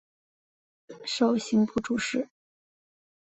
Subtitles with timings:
[1.05, 2.27] 授刑部主事。